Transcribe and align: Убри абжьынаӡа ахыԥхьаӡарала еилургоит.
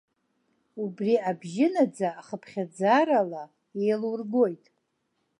Убри 0.83 1.13
абжьынаӡа 1.29 2.09
ахыԥхьаӡарала 2.19 3.43
еилургоит. 3.81 4.65